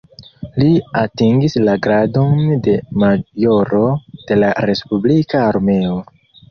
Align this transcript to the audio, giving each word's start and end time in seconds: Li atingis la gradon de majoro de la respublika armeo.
Li 0.61 0.69
atingis 1.01 1.57
la 1.67 1.75
gradon 1.87 2.41
de 2.69 2.75
majoro 3.05 3.85
de 4.27 4.43
la 4.45 4.53
respublika 4.71 5.49
armeo. 5.55 6.07